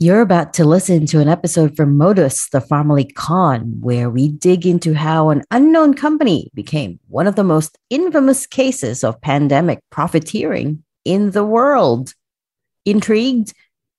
You're 0.00 0.20
about 0.20 0.54
to 0.54 0.64
listen 0.64 1.06
to 1.06 1.18
an 1.18 1.26
episode 1.26 1.74
from 1.74 1.98
Modus, 1.98 2.48
the 2.50 2.60
Pharmally 2.60 3.12
Con, 3.12 3.82
where 3.82 4.08
we 4.08 4.28
dig 4.28 4.64
into 4.64 4.94
how 4.94 5.30
an 5.30 5.42
unknown 5.50 5.94
company 5.94 6.52
became 6.54 7.00
one 7.08 7.26
of 7.26 7.34
the 7.34 7.42
most 7.42 7.76
infamous 7.90 8.46
cases 8.46 9.02
of 9.02 9.20
pandemic 9.20 9.82
profiteering 9.90 10.84
in 11.04 11.32
the 11.32 11.42
world. 11.42 12.14
Intrigued? 12.86 13.52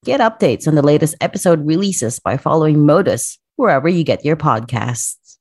Get 0.05 0.21
updates 0.21 0.71
on 0.71 0.75
the 0.75 0.81
latest 0.81 1.19
episode 1.19 1.67
releases 1.67 2.17
by 2.23 2.37
following 2.37 2.85
Modus 2.85 3.37
wherever 3.57 3.89
you 3.89 4.05
get 4.05 4.23
your 4.23 4.37
podcasts. 4.37 5.35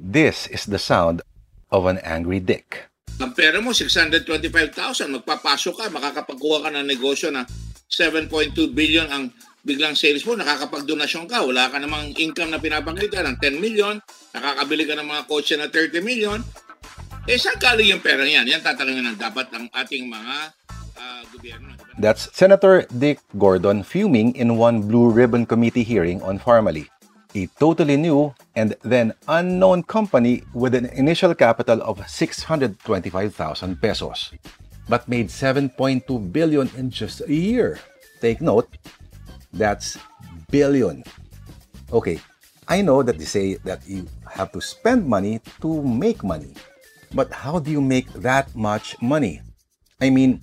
This 0.00 0.46
is 0.46 0.64
the 0.64 0.80
sound 0.80 1.20
of 1.68 1.84
an 1.84 1.98
angry 1.98 2.40
dick. 2.40 2.88
Ang 3.20 3.36
pera 3.36 3.60
mo, 3.60 3.76
625,000. 3.76 5.12
Magpapasok 5.12 5.74
ka, 5.76 5.84
makakapagkuha 5.92 6.64
ka 6.64 6.68
ng 6.72 6.88
negosyo 6.88 7.28
na 7.28 7.44
7.2 7.90 8.74
billion 8.74 9.06
ang 9.08 9.30
biglang 9.64 9.96
sales 9.96 10.22
mo, 10.28 10.36
nakakapagdonasyon 10.36 11.24
ka, 11.24 11.40
wala 11.40 11.72
ka 11.72 11.80
namang 11.80 12.12
income 12.20 12.52
na 12.52 12.60
pinapakita 12.60 13.24
ng 13.24 13.40
10 13.40 13.64
million, 13.64 13.96
nakakabili 14.36 14.84
ka 14.84 14.94
ng 15.00 15.08
mga 15.08 15.22
kotse 15.24 15.56
na 15.56 15.72
30 15.72 16.04
million, 16.04 16.38
eh 17.24 17.40
saan 17.40 17.56
galing 17.56 17.96
yung 17.96 18.04
pera 18.04 18.20
yan? 18.28 18.44
Yan 18.44 18.60
tatanungin 18.60 19.08
ng 19.08 19.16
dapat 19.16 19.48
ng 19.48 19.72
ating 19.72 20.04
mga 20.12 20.36
uh, 21.00 21.22
gobyerno. 21.32 21.72
That's 21.96 22.28
Senator 22.36 22.84
Dick 22.92 23.24
Gordon 23.40 23.80
fuming 23.80 24.36
in 24.36 24.60
one 24.60 24.84
Blue 24.84 25.08
Ribbon 25.08 25.48
Committee 25.48 25.86
hearing 25.86 26.20
on 26.20 26.36
Farmally, 26.36 26.92
a 27.32 27.48
totally 27.56 27.96
new 27.96 28.36
and 28.52 28.76
then 28.84 29.16
unknown 29.24 29.88
company 29.88 30.44
with 30.52 30.76
an 30.76 30.92
initial 30.92 31.32
capital 31.32 31.80
of 31.80 32.04
625,000 32.04 32.76
pesos. 33.80 34.36
But 34.88 35.08
made 35.08 35.28
7.2 35.28 36.04
billion 36.32 36.70
in 36.76 36.90
just 36.90 37.22
a 37.22 37.32
year. 37.32 37.80
Take 38.20 38.40
note, 38.40 38.68
that's 39.52 39.96
billion. 40.50 41.04
Okay, 41.92 42.20
I 42.68 42.82
know 42.82 43.02
that 43.02 43.18
they 43.18 43.24
say 43.24 43.54
that 43.64 43.86
you 43.86 44.08
have 44.30 44.52
to 44.52 44.60
spend 44.60 45.06
money 45.06 45.40
to 45.60 45.82
make 45.82 46.24
money. 46.24 46.54
But 47.14 47.32
how 47.32 47.58
do 47.58 47.70
you 47.70 47.80
make 47.80 48.10
that 48.14 48.54
much 48.56 48.96
money? 49.00 49.40
I 50.00 50.10
mean, 50.10 50.40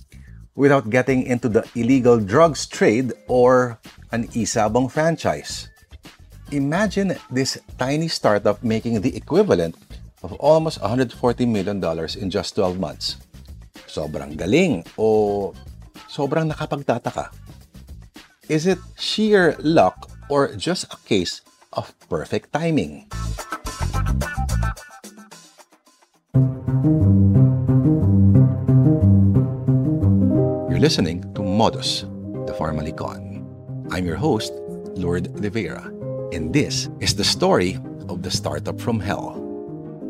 without 0.54 0.90
getting 0.90 1.24
into 1.24 1.48
the 1.48 1.64
illegal 1.74 2.18
drugs 2.20 2.66
trade 2.66 3.12
or 3.28 3.78
an 4.12 4.28
e-sabong 4.34 4.90
franchise. 4.90 5.68
Imagine 6.52 7.16
this 7.30 7.58
tiny 7.78 8.08
startup 8.08 8.62
making 8.62 9.00
the 9.00 9.16
equivalent 9.16 9.76
of 10.22 10.32
almost 10.34 10.80
$140 10.80 11.48
million 11.48 11.80
in 12.20 12.30
just 12.30 12.54
12 12.54 12.78
months. 12.78 13.16
Sobrang 13.92 14.32
galing 14.32 14.88
o 14.96 15.52
sobrang 16.08 16.48
nakapagtataka? 16.48 17.28
Is 18.48 18.64
it 18.64 18.80
sheer 18.96 19.52
luck 19.60 20.08
or 20.32 20.56
just 20.56 20.88
a 20.88 20.96
case 21.04 21.44
of 21.76 21.92
perfect 22.08 22.56
timing? 22.56 23.04
You're 30.72 30.80
listening 30.80 31.20
to 31.36 31.44
Modus, 31.44 32.08
the 32.48 32.56
Pharmally 32.56 32.96
Con. 32.96 33.44
I'm 33.92 34.08
your 34.08 34.16
host, 34.16 34.56
Lourdes 34.96 35.28
De 35.36 35.52
Vera, 35.52 35.92
and 36.32 36.48
this 36.48 36.88
is 37.04 37.12
the 37.12 37.28
story 37.28 37.76
of 38.08 38.24
the 38.24 38.32
startup 38.32 38.80
from 38.80 39.04
hell. 39.04 39.41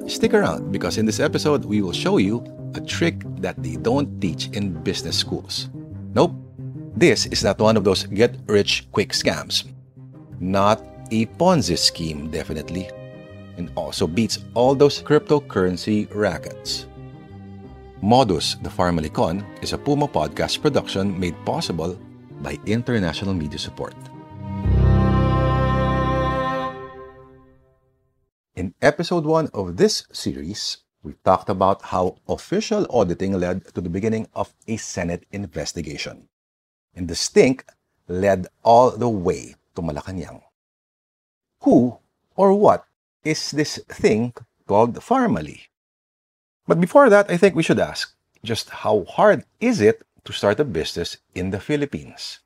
Stick 0.06 0.34
around 0.34 0.72
because 0.72 0.98
in 0.98 1.06
this 1.06 1.20
episode, 1.20 1.64
we 1.64 1.82
will 1.82 1.92
show 1.92 2.18
you 2.18 2.44
a 2.74 2.80
trick 2.80 3.22
that 3.38 3.62
they 3.62 3.76
don't 3.76 4.20
teach 4.20 4.48
in 4.50 4.72
business 4.82 5.16
schools. 5.16 5.70
Nope, 6.14 6.34
this 6.96 7.26
is 7.26 7.44
not 7.44 7.58
one 7.58 7.76
of 7.76 7.84
those 7.84 8.04
get 8.04 8.36
rich 8.46 8.86
quick 8.92 9.10
scams. 9.12 9.64
Not 10.40 10.82
a 11.10 11.26
Ponzi 11.26 11.78
scheme, 11.78 12.30
definitely. 12.30 12.90
And 13.56 13.70
also 13.76 14.06
beats 14.06 14.40
all 14.54 14.74
those 14.74 15.02
cryptocurrency 15.02 16.12
rackets. 16.14 16.86
Modus, 18.02 18.56
the 18.62 18.68
Pharmally 18.68 19.12
Con, 19.12 19.46
is 19.62 19.72
a 19.72 19.78
Puma 19.78 20.08
podcast 20.08 20.60
production 20.60 21.18
made 21.18 21.36
possible 21.44 21.96
by 22.40 22.58
international 22.66 23.34
media 23.34 23.58
support. 23.58 23.94
In 28.54 28.74
episode 28.82 29.24
1 29.24 29.48
of 29.54 29.78
this 29.78 30.04
series, 30.12 30.84
we 31.02 31.14
talked 31.24 31.48
about 31.48 31.88
how 31.88 32.16
official 32.28 32.86
auditing 32.90 33.32
led 33.32 33.64
to 33.72 33.80
the 33.80 33.88
beginning 33.88 34.28
of 34.34 34.52
a 34.68 34.76
Senate 34.76 35.24
investigation. 35.32 36.28
And 36.94 37.08
the 37.08 37.14
stink 37.14 37.64
led 38.08 38.48
all 38.62 38.90
the 38.90 39.08
way 39.08 39.56
to 39.74 39.80
Malacanang. 39.80 40.42
Who 41.62 41.96
or 42.36 42.52
what 42.52 42.84
is 43.24 43.52
this 43.52 43.80
thing 43.88 44.34
called 44.68 45.00
Pharmally? 45.00 45.72
But 46.68 46.78
before 46.78 47.08
that, 47.08 47.30
I 47.30 47.38
think 47.38 47.56
we 47.56 47.62
should 47.62 47.80
ask 47.80 48.12
just 48.44 48.68
how 48.84 49.06
hard 49.08 49.44
is 49.60 49.80
it 49.80 50.02
to 50.24 50.32
start 50.34 50.60
a 50.60 50.64
business 50.68 51.16
in 51.34 51.52
the 51.52 51.60
Philippines? 51.60 52.40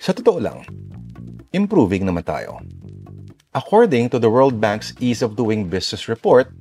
Sa 0.00 0.14
totoo 0.14 0.40
lang, 0.40 0.64
improving 1.56 2.04
naman 2.04 2.28
tayo. 2.28 2.60
According 3.56 4.12
to 4.12 4.20
the 4.20 4.28
World 4.28 4.60
Bank's 4.60 4.92
Ease 5.00 5.24
of 5.24 5.32
Doing 5.32 5.72
Business 5.72 6.12
report, 6.12 6.52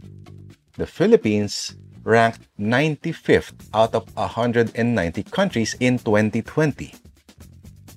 the 0.80 0.88
Philippines 0.88 1.76
ranked 2.08 2.48
95th 2.56 3.52
out 3.76 3.92
of 3.92 4.08
190 4.16 4.72
countries 5.28 5.76
in 5.84 6.00
2020. 6.00 6.96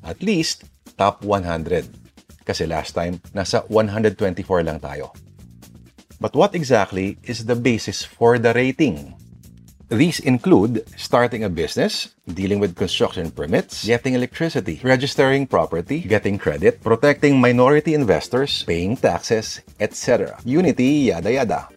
At 0.03 0.19
least 0.19 0.67
top 0.99 1.23
100. 1.23 1.87
Kasi 2.43 2.67
last 2.67 2.99
time, 2.99 3.23
nasa 3.31 3.63
124 3.71 4.67
lang 4.67 4.83
tayo. 4.83 5.15
But 6.19 6.35
what 6.35 6.59
exactly 6.59 7.23
is 7.23 7.47
the 7.47 7.55
basis 7.55 8.03
for 8.03 8.43
the 8.43 8.51
rating? 8.51 9.15
These 9.89 10.21
include 10.21 10.85
starting 11.01 11.45
a 11.45 11.49
business, 11.49 12.13
dealing 12.29 12.61
with 12.61 12.77
construction 12.77 13.33
permits, 13.33 13.89
getting 13.89 14.13
electricity, 14.13 14.85
registering 14.85 15.49
property, 15.49 16.05
getting 16.05 16.37
credit, 16.37 16.85
protecting 16.85 17.41
minority 17.41 17.97
investors, 17.97 18.69
paying 18.69 19.01
taxes, 19.01 19.65
etc. 19.81 20.37
Unity, 20.45 21.09
yada 21.09 21.33
yada. 21.33 21.73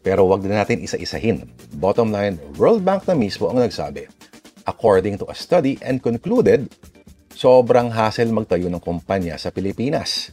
Pero 0.00 0.24
wag 0.24 0.40
na 0.48 0.64
natin 0.64 0.80
isa-isahin. 0.80 1.52
Bottom 1.76 2.16
line, 2.16 2.40
World 2.56 2.80
Bank 2.80 3.04
na 3.04 3.12
mismo 3.12 3.52
ang 3.52 3.60
nagsabi. 3.60 4.08
According 4.64 5.20
to 5.20 5.28
a 5.28 5.36
study 5.36 5.76
and 5.84 6.00
concluded, 6.00 6.64
sobrang 7.36 7.92
hassle 7.92 8.32
magtayo 8.32 8.72
ng 8.72 8.80
kumpanya 8.80 9.36
sa 9.36 9.52
Pilipinas. 9.52 10.32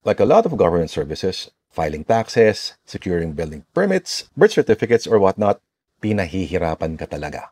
Like 0.00 0.24
a 0.24 0.28
lot 0.28 0.48
of 0.48 0.56
government 0.56 0.88
services, 0.88 1.52
filing 1.74 2.06
taxes, 2.06 2.78
securing 2.86 3.34
building 3.34 3.66
permits, 3.74 4.30
birth 4.38 4.54
certificates, 4.54 5.10
or 5.10 5.18
whatnot, 5.18 5.58
pinahihirapan 5.98 6.94
ka 6.94 7.10
talaga. 7.10 7.50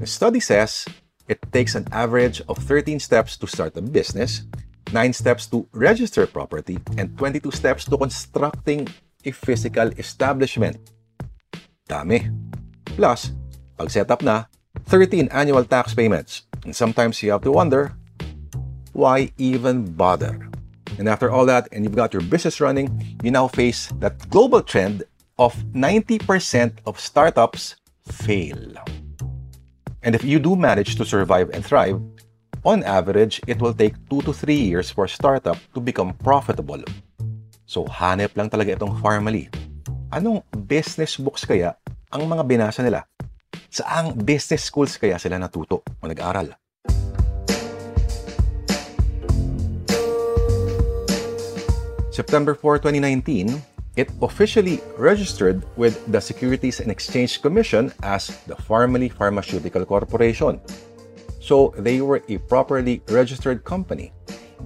The 0.00 0.08
study 0.08 0.40
says 0.40 0.88
it 1.28 1.44
takes 1.52 1.76
an 1.76 1.84
average 1.92 2.40
of 2.48 2.56
13 2.56 2.96
steps 2.96 3.36
to 3.36 3.46
start 3.46 3.76
a 3.76 3.84
business, 3.84 4.48
9 4.88 5.12
steps 5.12 5.44
to 5.52 5.68
register 5.76 6.24
property, 6.24 6.80
and 6.96 7.12
22 7.18 7.52
steps 7.52 7.84
to 7.84 7.98
constructing 8.00 8.88
a 9.26 9.30
physical 9.36 9.92
establishment. 10.00 10.80
Dami. 11.84 12.32
Plus, 12.96 13.36
pag 13.76 13.90
set 13.90 14.08
up 14.08 14.24
na, 14.24 14.48
13 14.86 15.28
annual 15.28 15.64
tax 15.68 15.92
payments. 15.92 16.48
And 16.64 16.72
sometimes 16.72 17.20
you 17.20 17.32
have 17.32 17.42
to 17.42 17.52
wonder, 17.52 17.97
why 18.98 19.30
even 19.38 19.86
bother? 19.94 20.34
And 20.98 21.06
after 21.06 21.30
all 21.30 21.46
that, 21.46 21.70
and 21.70 21.86
you've 21.86 21.94
got 21.94 22.10
your 22.10 22.26
business 22.26 22.58
running, 22.58 22.90
you 23.22 23.30
now 23.30 23.46
face 23.46 23.94
that 24.02 24.18
global 24.26 24.58
trend 24.58 25.06
of 25.38 25.54
90% 25.70 26.26
of 26.82 26.98
startups 26.98 27.78
fail. 28.10 28.58
And 30.02 30.18
if 30.18 30.26
you 30.26 30.42
do 30.42 30.58
manage 30.58 30.98
to 30.98 31.06
survive 31.06 31.54
and 31.54 31.62
thrive, 31.62 32.02
on 32.66 32.82
average, 32.82 33.38
it 33.46 33.62
will 33.62 33.72
take 33.72 33.94
2 34.10 34.26
to 34.26 34.34
3 34.34 34.50
years 34.50 34.90
for 34.90 35.06
a 35.06 35.08
startup 35.08 35.62
to 35.74 35.80
become 35.80 36.10
profitable. 36.18 36.82
So 37.70 37.86
hanep 37.86 38.34
lang 38.34 38.50
talaga 38.50 38.74
itong 38.74 38.98
Farmally. 38.98 39.46
Anong 40.10 40.42
business 40.66 41.14
books 41.14 41.46
kaya 41.46 41.78
ang 42.10 42.26
mga 42.26 42.42
binasa 42.42 42.82
nila? 42.82 43.06
Saang 43.70 44.18
business 44.26 44.66
schools 44.66 44.98
kaya 44.98 45.22
sila 45.22 45.38
natuto 45.38 45.86
o 45.86 46.02
nag-aral? 46.10 46.50
September 52.18 52.58
4, 52.58 52.82
2019, 52.82 53.62
it 53.94 54.10
officially 54.22 54.82
registered 54.98 55.62
with 55.78 56.02
the 56.10 56.18
Securities 56.18 56.82
and 56.82 56.90
Exchange 56.90 57.40
Commission 57.40 57.94
as 58.02 58.42
the 58.50 58.58
Pharmally 58.58 59.06
Pharmaceutical 59.06 59.86
Corporation. 59.86 60.58
So 61.38 61.72
they 61.78 62.00
were 62.02 62.24
a 62.26 62.38
properly 62.50 63.06
registered 63.06 63.62
company. 63.62 64.10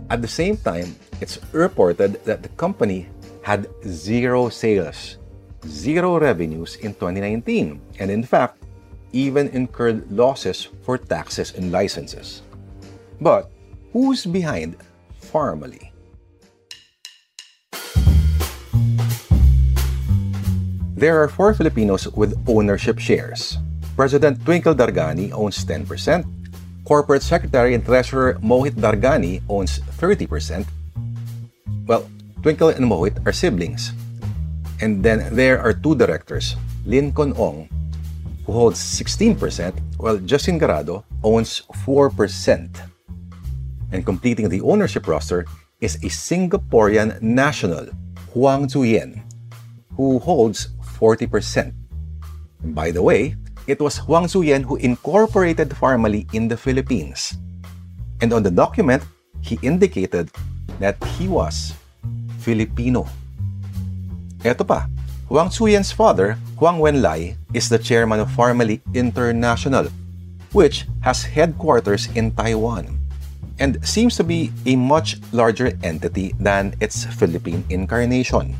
At 0.08 0.24
the 0.24 0.32
same 0.32 0.56
time, 0.56 0.96
it's 1.20 1.36
reported 1.52 2.24
that 2.24 2.42
the 2.42 2.48
company 2.56 3.12
had 3.42 3.68
zero 3.84 4.48
sales, 4.48 5.20
zero 5.68 6.16
revenues 6.18 6.80
in 6.80 6.96
2019, 6.96 7.82
and 8.00 8.10
in 8.10 8.24
fact, 8.24 8.64
even 9.12 9.52
incurred 9.52 10.08
losses 10.08 10.72
for 10.88 10.96
taxes 10.96 11.52
and 11.52 11.68
licenses. 11.70 12.40
But 13.20 13.52
who's 13.92 14.24
behind 14.24 14.80
Pharmally? 15.20 15.91
There 21.02 21.18
are 21.18 21.26
four 21.26 21.50
Filipinos 21.50 22.06
with 22.14 22.38
ownership 22.46 23.02
shares. 23.02 23.58
President 23.98 24.38
Twinkle 24.46 24.78
Dargani 24.78 25.34
owns 25.34 25.58
10%. 25.66 25.82
Corporate 26.86 27.26
Secretary 27.26 27.74
and 27.74 27.82
Treasurer 27.82 28.38
Mohit 28.38 28.78
Dargani 28.78 29.42
owns 29.50 29.82
30%. 29.98 30.62
Well, 31.90 32.06
Twinkle 32.46 32.70
and 32.70 32.86
Mohit 32.86 33.18
are 33.26 33.34
siblings. 33.34 33.90
And 34.78 35.02
then 35.02 35.26
there 35.34 35.58
are 35.58 35.74
two 35.74 35.98
directors, 35.98 36.54
Lin 36.86 37.10
Linconn 37.10 37.34
Ong, 37.34 37.66
who 38.46 38.52
holds 38.52 38.78
16%, 38.78 39.74
while 39.98 40.22
Justin 40.22 40.54
Garado 40.54 41.02
owns 41.26 41.66
4%. 41.82 42.70
And 43.90 44.06
completing 44.06 44.48
the 44.48 44.62
ownership 44.62 45.08
roster 45.10 45.46
is 45.80 45.96
a 45.96 46.14
Singaporean 46.14 47.20
national, 47.20 47.90
Huang 48.30 48.70
Zuyen, 48.70 49.18
who 49.96 50.20
holds 50.20 50.68
40%. 51.02 51.74
by 52.78 52.94
the 52.94 53.02
way, 53.02 53.34
it 53.66 53.82
was 53.82 53.98
Huang 54.06 54.30
Zuyen 54.30 54.62
who 54.62 54.78
incorporated 54.78 55.74
Pharmally 55.74 56.30
in 56.30 56.46
the 56.46 56.54
Philippines. 56.54 57.34
And 58.22 58.30
on 58.30 58.46
the 58.46 58.54
document, 58.54 59.02
he 59.42 59.58
indicated 59.66 60.30
that 60.78 60.94
he 61.18 61.26
was 61.26 61.74
Filipino. 62.38 63.10
Eto 64.46 64.62
pa, 64.62 64.86
Huang 65.26 65.50
Zuyen's 65.50 65.90
father, 65.90 66.38
Huang 66.54 66.78
Wenlai, 66.78 67.34
is 67.50 67.66
the 67.66 67.82
chairman 67.82 68.22
of 68.22 68.30
Pharmally 68.30 68.78
International, 68.94 69.90
which 70.54 70.86
has 71.02 71.26
headquarters 71.26 72.06
in 72.14 72.30
Taiwan 72.30 73.02
and 73.58 73.78
seems 73.86 74.16
to 74.16 74.24
be 74.24 74.50
a 74.66 74.74
much 74.74 75.18
larger 75.30 75.74
entity 75.82 76.34
than 76.38 76.74
its 76.80 77.04
Philippine 77.04 77.64
incarnation. 77.70 78.54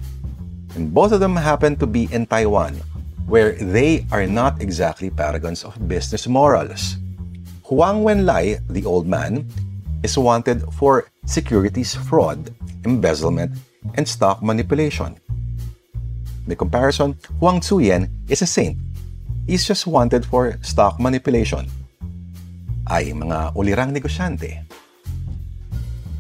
And 0.75 0.93
both 0.93 1.13
of 1.13 1.21
them 1.21 1.37
happen 1.37 1.77
to 1.77 1.87
be 1.87 2.09
in 2.13 2.27
Taiwan, 2.27 2.81
where 3.27 3.53
they 3.53 4.07
are 4.11 4.27
not 4.27 4.61
exactly 4.63 5.11
paragons 5.11 5.65
of 5.65 5.77
business 5.89 6.27
morals. 6.27 6.97
Huang 7.69 8.05
Wenlai, 8.05 8.61
the 8.69 8.85
old 8.85 9.07
man, 9.07 9.47
is 10.03 10.19
wanted 10.19 10.65
for 10.73 11.09
securities 11.27 11.95
fraud, 11.95 12.51
embezzlement, 12.85 13.53
and 13.95 14.07
stock 14.07 14.43
manipulation. 14.43 15.17
By 16.47 16.55
comparison, 16.55 17.15
Huang 17.39 17.61
Zuyen 17.61 18.11
is 18.29 18.43
a 18.43 18.47
saint. 18.47 18.77
He's 19.47 19.67
just 19.67 19.87
wanted 19.87 20.27
for 20.27 20.59
stock 20.63 20.99
manipulation. 20.99 21.71
Ay 22.87 23.15
mga 23.15 23.55
ulirang 23.55 23.95
negosyante. 23.95 24.67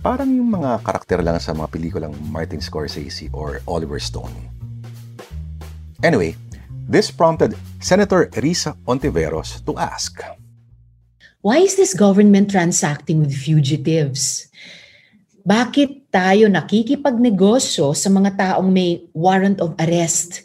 Parang 0.03 0.35
yung 0.35 0.51
mga 0.51 0.83
karakter 0.83 1.23
lang 1.23 1.39
sa 1.39 1.55
mga 1.55 1.71
pelikulang 1.71 2.11
Martin 2.27 2.59
Scorsese 2.59 3.31
or 3.31 3.63
Oliver 3.71 4.03
Stone. 4.03 4.35
Anyway, 6.03 6.35
this 6.91 7.07
prompted 7.15 7.55
Senator 7.79 8.27
Risa 8.35 8.75
Ontiveros 8.83 9.63
to 9.63 9.79
ask, 9.79 10.19
Why 11.39 11.63
is 11.63 11.79
this 11.79 11.95
government 11.95 12.51
transacting 12.51 13.23
with 13.23 13.31
fugitives? 13.31 14.51
Bakit 15.47 16.11
tayo 16.11 16.51
nakikipagnegosyo 16.51 17.95
sa 17.95 18.11
mga 18.11 18.31
taong 18.35 18.75
may 18.75 19.07
warrant 19.15 19.63
of 19.63 19.79
arrest? 19.79 20.43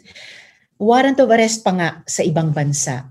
Warrant 0.78 1.18
of 1.18 1.34
arrest 1.34 1.66
pa 1.66 1.74
nga 1.74 1.88
sa 2.06 2.22
ibang 2.22 2.54
bansa. 2.54 3.10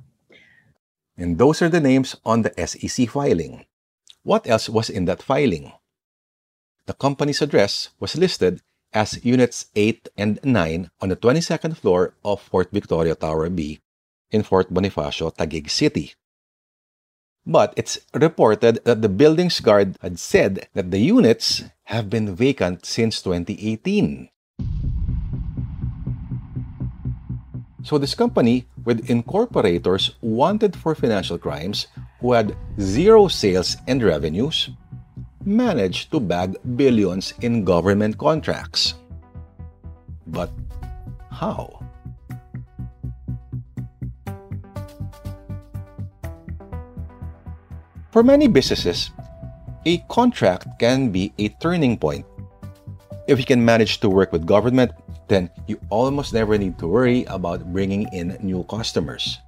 And 1.19 1.35
those 1.35 1.59
are 1.59 1.67
the 1.67 1.83
names 1.83 2.15
on 2.23 2.47
the 2.47 2.55
SEC 2.55 3.11
filing. 3.11 3.67
What 4.23 4.47
else 4.47 4.71
was 4.71 4.87
in 4.87 5.03
that 5.11 5.19
filing? 5.19 5.75
The 6.87 6.95
company's 6.95 7.43
address 7.43 7.89
was 7.99 8.15
listed 8.15 8.63
as 8.93 9.23
Units 9.23 9.67
8 9.75 10.07
and 10.17 10.39
9 10.43 10.89
on 11.01 11.09
the 11.09 11.19
22nd 11.19 11.75
floor 11.75 12.15
of 12.23 12.41
Fort 12.41 12.71
Victoria 12.71 13.13
Tower 13.13 13.49
B 13.49 13.79
in 14.31 14.41
Fort 14.41 14.73
Bonifacio, 14.73 15.35
Taguig 15.35 15.69
City. 15.69 16.15
But 17.45 17.73
it's 17.77 17.99
reported 18.13 18.83
that 18.83 19.01
the 19.01 19.11
building's 19.11 19.59
guard 19.59 19.95
had 20.01 20.19
said 20.19 20.67
that 20.73 20.91
the 20.91 20.99
units 20.99 21.63
have 21.91 22.09
been 22.09 22.35
vacant 22.35 22.85
since 22.85 23.21
2018. 23.21 24.29
So 27.83 27.97
this 27.97 28.15
company 28.15 28.67
with 28.83 29.09
incorporators 29.09 30.15
wanted 30.19 30.75
for 30.75 30.95
financial 30.95 31.37
crimes 31.37 31.87
who 32.19 32.33
had 32.33 32.55
zero 32.79 33.27
sales 33.27 33.77
and 33.87 34.03
revenues 34.03 34.71
managed 35.45 36.11
to 36.11 36.19
bag 36.19 36.55
billions 36.75 37.33
in 37.41 37.63
government 37.63 38.17
contracts. 38.17 38.95
But 40.27 40.49
how? 41.31 41.79
For 48.11 48.23
many 48.23 48.47
businesses, 48.47 49.11
a 49.85 50.01
contract 50.09 50.67
can 50.79 51.11
be 51.11 51.31
a 51.37 51.49
turning 51.61 51.97
point. 51.97 52.25
If 53.27 53.37
you 53.37 53.45
can 53.45 53.63
manage 53.63 53.99
to 54.01 54.09
work 54.09 54.31
with 54.31 54.45
government, 54.45 54.91
then 55.27 55.49
you 55.67 55.79
almost 55.89 56.33
never 56.33 56.57
need 56.57 56.79
to 56.79 56.87
worry 56.87 57.25
about 57.29 57.71
bringing 57.71 58.07
in 58.11 58.35
new 58.41 58.63
customers. 58.65 59.39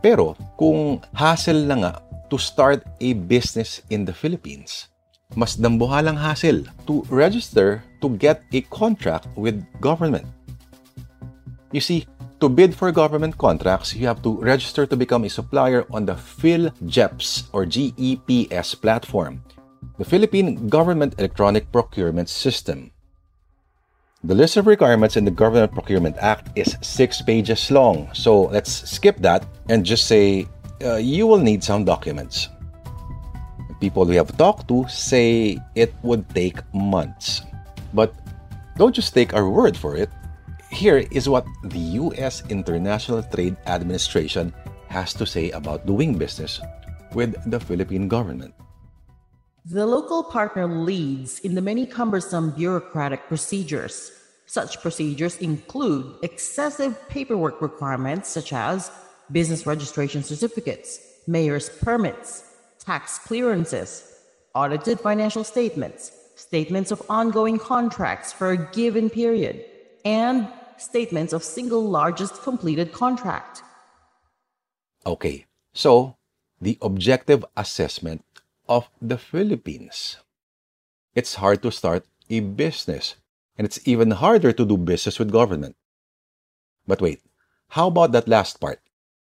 Pero 0.00 0.36
kung 0.54 1.02
hassle 1.12 1.66
na 1.66 1.76
nga 1.82 1.92
to 2.30 2.38
start 2.38 2.84
a 3.00 3.12
business 3.14 3.82
in 3.90 4.04
the 4.04 4.12
Philippines. 4.12 4.88
Mas 5.36 5.56
dambuhalang 5.56 6.16
hassle 6.16 6.64
to 6.86 7.04
register 7.10 7.84
to 8.00 8.08
get 8.16 8.42
a 8.52 8.62
contract 8.72 9.28
with 9.36 9.60
government. 9.80 10.24
You 11.72 11.80
see, 11.80 12.08
to 12.40 12.48
bid 12.48 12.74
for 12.74 12.92
government 12.92 13.36
contracts, 13.36 13.94
you 13.94 14.06
have 14.06 14.22
to 14.22 14.40
register 14.40 14.86
to 14.86 14.96
become 14.96 15.24
a 15.24 15.28
supplier 15.28 15.84
on 15.90 16.06
the 16.06 16.14
PhilGEPS 16.14 17.50
or 17.52 17.66
GEPS 17.66 18.80
platform, 18.80 19.42
the 19.98 20.04
Philippine 20.04 20.68
Government 20.68 21.14
Electronic 21.18 21.70
Procurement 21.72 22.28
System. 22.28 22.90
The 24.24 24.34
list 24.34 24.56
of 24.56 24.66
requirements 24.66 25.16
in 25.16 25.24
the 25.24 25.30
Government 25.30 25.72
Procurement 25.72 26.16
Act 26.18 26.50
is 26.58 26.76
six 26.80 27.22
pages 27.22 27.70
long, 27.70 28.08
so 28.12 28.50
let's 28.50 28.88
skip 28.90 29.18
that 29.18 29.46
and 29.68 29.84
just 29.84 30.08
say 30.08 30.48
uh, 30.82 30.96
you 30.96 31.26
will 31.26 31.38
need 31.38 31.62
some 31.64 31.84
documents. 31.84 32.48
People 33.80 34.04
we 34.04 34.16
have 34.16 34.36
talked 34.36 34.66
to 34.68 34.86
say 34.88 35.58
it 35.74 35.94
would 36.02 36.28
take 36.34 36.58
months. 36.74 37.42
But 37.94 38.14
don't 38.76 38.94
just 38.94 39.14
take 39.14 39.34
our 39.34 39.48
word 39.48 39.76
for 39.76 39.96
it. 39.96 40.10
Here 40.70 41.06
is 41.10 41.28
what 41.28 41.46
the 41.64 41.78
U.S. 41.78 42.42
International 42.50 43.22
Trade 43.22 43.56
Administration 43.66 44.52
has 44.88 45.14
to 45.14 45.24
say 45.24 45.50
about 45.50 45.86
doing 45.86 46.18
business 46.18 46.60
with 47.14 47.34
the 47.50 47.60
Philippine 47.60 48.08
government. 48.08 48.54
The 49.64 49.86
local 49.86 50.24
partner 50.24 50.66
leads 50.66 51.40
in 51.40 51.54
the 51.54 51.62
many 51.62 51.86
cumbersome 51.86 52.52
bureaucratic 52.52 53.28
procedures. 53.28 54.12
Such 54.46 54.80
procedures 54.80 55.36
include 55.38 56.16
excessive 56.22 56.96
paperwork 57.08 57.60
requirements 57.60 58.28
such 58.30 58.52
as 58.52 58.90
business 59.30 59.66
registration 59.66 60.22
certificates, 60.22 61.00
mayor's 61.26 61.68
permits, 61.68 62.44
tax 62.78 63.18
clearances, 63.18 64.18
audited 64.54 65.00
financial 65.00 65.44
statements, 65.44 66.12
statements 66.36 66.90
of 66.90 67.02
ongoing 67.08 67.58
contracts 67.58 68.32
for 68.32 68.50
a 68.50 68.70
given 68.72 69.10
period, 69.10 69.64
and 70.04 70.48
statements 70.78 71.32
of 71.32 71.42
single 71.42 71.82
largest 71.82 72.42
completed 72.42 72.92
contract. 72.92 73.62
Okay, 75.04 75.46
so 75.72 76.16
the 76.60 76.78
objective 76.82 77.44
assessment 77.56 78.24
of 78.68 78.88
the 79.00 79.18
Philippines. 79.18 80.16
It's 81.14 81.36
hard 81.36 81.62
to 81.62 81.72
start 81.72 82.06
a 82.30 82.40
business, 82.40 83.16
and 83.56 83.64
it's 83.64 83.80
even 83.86 84.12
harder 84.12 84.52
to 84.52 84.64
do 84.64 84.76
business 84.76 85.18
with 85.18 85.32
government. 85.32 85.76
But 86.86 87.00
wait, 87.00 87.20
how 87.70 87.88
about 87.88 88.12
that 88.12 88.28
last 88.28 88.60
part? 88.60 88.80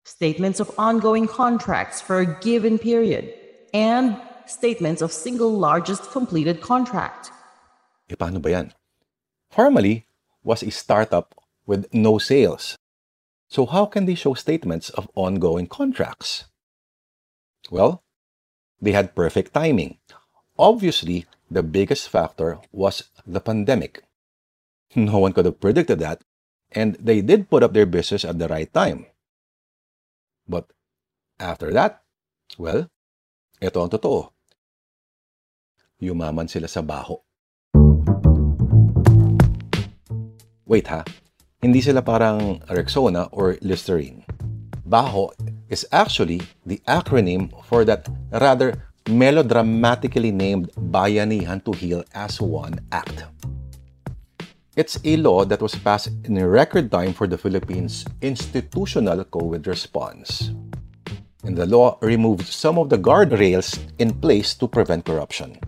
Statements 0.05 0.59
of 0.59 0.69
ongoing 0.77 1.27
contracts 1.27 2.00
for 2.00 2.19
a 2.19 2.39
given 2.39 2.77
period 2.77 3.33
and 3.74 4.21
statements 4.45 5.01
of 5.01 5.12
single 5.12 5.50
largest 5.50 6.12
completed 6.12 6.62
contract. 6.62 7.31
E 8.05 8.13
paano 8.13 8.38
ba 8.38 8.51
yan? 8.53 8.67
Pharmally, 9.50 10.05
was 10.45 10.62
a 10.62 10.69
startup 10.69 11.33
with 11.65 11.89
no 11.91 12.21
sales. 12.21 12.77
So 13.50 13.65
how 13.65 13.89
can 13.89 14.05
they 14.05 14.13
show 14.13 14.35
statements 14.38 14.93
of 14.93 15.09
ongoing 15.15 15.65
contracts? 15.65 16.45
Well, 17.71 18.03
they 18.79 18.91
had 18.93 19.17
perfect 19.17 19.57
timing. 19.57 19.97
Obviously, 20.59 21.25
the 21.50 21.63
biggest 21.63 22.09
factor 22.09 22.62
was 22.71 23.09
the 23.25 23.41
pandemic. 23.41 24.05
No 24.95 25.17
one 25.17 25.33
could 25.33 25.45
have 25.50 25.59
predicted 25.59 25.97
that, 26.00 26.21
and 26.71 26.93
they 27.01 27.25
did 27.25 27.50
put 27.50 27.63
up 27.63 27.74
their 27.74 27.89
business 27.89 28.24
at 28.24 28.38
the 28.38 28.47
right 28.47 28.71
time. 28.71 29.09
But 30.45 30.69
after 31.41 31.73
that, 31.73 32.05
well, 32.61 32.85
ito 33.57 33.77
ang 33.81 33.89
totoo. 33.89 34.29
Yumaman 35.97 36.45
sila 36.45 36.69
sa 36.69 36.85
baho. 36.85 37.25
Wait 40.65 40.85
ha, 40.89 41.05
hindi 41.61 41.81
sila 41.81 42.01
parang 42.05 42.61
Rexona 42.69 43.29
or 43.33 43.57
Listerine. 43.61 44.25
Baho 44.85 45.33
is 45.69 45.85
actually 45.89 46.41
the 46.65 46.77
acronym 46.85 47.49
for 47.65 47.85
that 47.85 48.05
rather 48.29 48.77
melodramatically 49.09 50.33
named 50.33 50.69
Bayanihan 50.77 51.61
to 51.65 51.73
Heal 51.73 52.01
as 52.13 52.41
One 52.41 52.81
Act. 52.93 53.25
It's 54.75 55.00
a 55.08 55.15
law 55.15 55.46
that 55.48 55.62
was 55.63 55.72
passed 55.72 56.12
in 56.27 56.36
a 56.36 56.44
record 56.44 56.91
time 56.91 57.15
for 57.15 57.32
the 57.32 57.38
Philippines' 57.39 58.03
institutional 58.20 59.24
COVID 59.24 59.67
response. 59.67 60.51
And 61.48 61.55
the 61.55 61.65
law 61.65 61.96
removed 62.01 62.51
some 62.51 62.75
of 62.77 62.91
the 62.91 63.00
guardrails 63.00 63.79
in 64.00 64.20
place 64.20 64.51
to 64.60 64.67
prevent 64.67 65.08
corruption. 65.08 65.63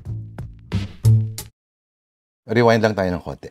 Rewind 2.51 2.83
lang 2.83 2.99
tayo 2.99 3.15
ng 3.15 3.23
konti. 3.23 3.47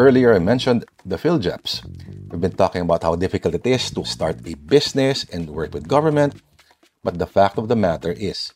Earlier, 0.00 0.32
I 0.32 0.40
mentioned 0.40 0.88
the 1.04 1.20
PhilGEPS. 1.20 1.84
We've 2.32 2.40
been 2.40 2.56
talking 2.56 2.88
about 2.88 3.04
how 3.04 3.20
difficult 3.20 3.52
it 3.52 3.66
is 3.68 3.92
to 3.92 4.08
start 4.08 4.40
a 4.48 4.56
business 4.56 5.28
and 5.28 5.52
work 5.52 5.76
with 5.76 5.84
government. 5.84 6.40
But 7.08 7.18
the 7.18 7.26
fact 7.40 7.56
of 7.56 7.68
the 7.68 7.74
matter 7.74 8.12
is, 8.12 8.52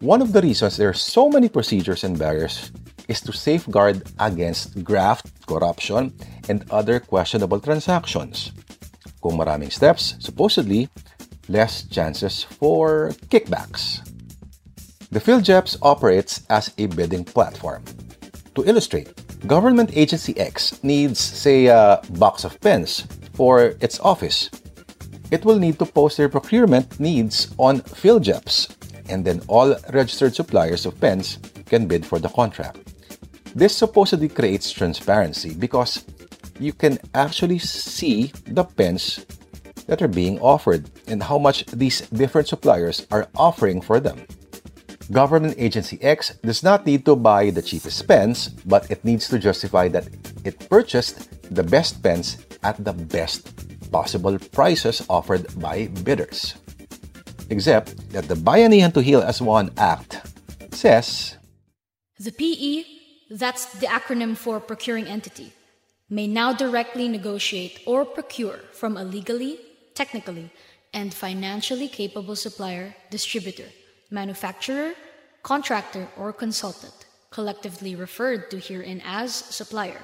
one 0.00 0.20
of 0.20 0.34
the 0.34 0.42
reasons 0.42 0.76
there 0.76 0.90
are 0.90 1.04
so 1.16 1.30
many 1.30 1.48
procedures 1.48 2.04
and 2.04 2.18
barriers 2.18 2.70
is 3.08 3.22
to 3.22 3.32
safeguard 3.32 4.04
against 4.20 4.84
graft, 4.84 5.32
corruption, 5.46 6.12
and 6.50 6.70
other 6.70 7.00
questionable 7.00 7.60
transactions. 7.60 8.52
Kung 9.22 9.40
maraming 9.40 9.72
steps, 9.72 10.20
supposedly, 10.20 10.90
less 11.48 11.88
chances 11.88 12.44
for 12.44 13.16
kickbacks. 13.32 14.04
The 15.08 15.24
PhilGEPS 15.24 15.78
operates 15.80 16.44
as 16.50 16.74
a 16.76 16.92
bidding 16.92 17.24
platform. 17.24 17.88
To 18.54 18.68
illustrate, 18.68 19.16
Government 19.46 19.96
Agency 19.96 20.36
X 20.36 20.76
needs, 20.84 21.20
say, 21.20 21.72
a 21.72 22.02
box 22.20 22.44
of 22.44 22.60
pens 22.60 23.08
for 23.32 23.72
its 23.80 23.98
office. 24.00 24.50
It 25.30 25.44
will 25.44 25.58
need 25.58 25.78
to 25.78 25.86
post 25.86 26.16
their 26.16 26.28
procurement 26.28 26.98
needs 26.98 27.52
on 27.58 27.80
PhilGEPS, 27.80 28.72
and 29.10 29.24
then 29.24 29.42
all 29.46 29.76
registered 29.92 30.34
suppliers 30.34 30.86
of 30.86 30.98
pens 31.00 31.38
can 31.66 31.86
bid 31.86 32.06
for 32.06 32.18
the 32.18 32.28
contract. 32.30 32.78
This 33.54 33.76
supposedly 33.76 34.28
creates 34.28 34.72
transparency 34.72 35.52
because 35.52 36.04
you 36.58 36.72
can 36.72 36.98
actually 37.14 37.58
see 37.58 38.32
the 38.46 38.64
pens 38.64 39.26
that 39.86 40.00
are 40.00 40.08
being 40.08 40.38
offered 40.40 40.88
and 41.06 41.22
how 41.22 41.38
much 41.38 41.64
these 41.66 42.02
different 42.08 42.48
suppliers 42.48 43.06
are 43.10 43.28
offering 43.36 43.80
for 43.80 44.00
them. 44.00 44.24
Government 45.12 45.54
Agency 45.56 45.98
X 46.02 46.36
does 46.44 46.62
not 46.62 46.84
need 46.84 47.04
to 47.06 47.16
buy 47.16 47.50
the 47.50 47.62
cheapest 47.62 48.06
pens, 48.06 48.48
but 48.64 48.90
it 48.90 49.04
needs 49.04 49.28
to 49.28 49.38
justify 49.38 49.88
that 49.88 50.08
it 50.44 50.68
purchased 50.68 51.28
the 51.54 51.62
best 51.62 52.02
pens 52.02 52.44
at 52.62 52.82
the 52.84 52.92
best 52.92 53.67
possible 53.90 54.38
prices 54.52 55.04
offered 55.08 55.46
by 55.60 55.88
bidders. 56.04 56.54
Except 57.50 57.96
that 58.12 58.28
the 58.28 58.34
Bayanihan 58.34 58.92
to 58.94 59.00
Heal 59.00 59.22
as 59.22 59.40
One 59.40 59.70
Act 59.76 60.20
says 60.72 61.36
The 62.18 62.32
PE, 62.32 62.84
that's 63.30 63.66
the 63.80 63.86
acronym 63.86 64.36
for 64.36 64.60
procuring 64.60 65.06
entity, 65.06 65.52
may 66.10 66.26
now 66.26 66.52
directly 66.52 67.08
negotiate 67.08 67.80
or 67.86 68.04
procure 68.04 68.60
from 68.72 68.96
a 68.96 69.04
legally, 69.04 69.58
technically, 69.94 70.50
and 70.92 71.12
financially 71.12 71.88
capable 71.88 72.36
supplier, 72.36 72.94
distributor 73.10 73.68
manufacturer, 74.10 74.94
contractor, 75.42 76.08
or 76.16 76.32
consultant, 76.32 77.06
collectively 77.30 77.94
referred 77.94 78.50
to 78.50 78.58
herein 78.58 79.02
as 79.04 79.34
supplier, 79.34 80.00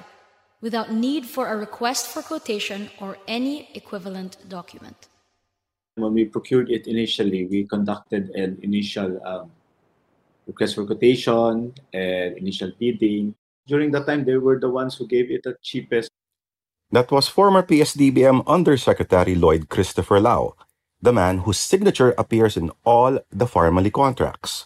without 0.61 0.91
need 0.91 1.25
for 1.25 1.47
a 1.47 1.57
request 1.57 2.07
for 2.07 2.21
quotation 2.21 2.89
or 2.99 3.17
any 3.27 3.69
equivalent 3.73 4.37
document. 4.47 5.07
When 5.95 6.13
we 6.13 6.25
procured 6.25 6.69
it 6.69 6.87
initially, 6.87 7.45
we 7.45 7.65
conducted 7.65 8.29
an 8.31 8.59
initial 8.61 9.19
um, 9.25 9.51
request 10.47 10.75
for 10.75 10.85
quotation 10.85 11.73
and 11.93 12.37
initial 12.37 12.71
bidding. 12.79 13.35
During 13.67 13.91
that 13.91 14.05
time, 14.05 14.25
they 14.25 14.37
were 14.37 14.59
the 14.59 14.69
ones 14.69 14.95
who 14.95 15.07
gave 15.07 15.31
it 15.31 15.43
the 15.43 15.55
cheapest. 15.61 16.09
That 16.91 17.11
was 17.11 17.27
former 17.27 17.63
PSDBM 17.63 18.45
Undersecretary 18.45 19.35
Lloyd 19.35 19.69
Christopher 19.69 20.19
Lao, 20.19 20.55
the 21.01 21.13
man 21.13 21.39
whose 21.39 21.57
signature 21.57 22.13
appears 22.17 22.57
in 22.57 22.71
all 22.83 23.19
the 23.31 23.45
Pharmally 23.45 23.91
contracts. 23.91 24.65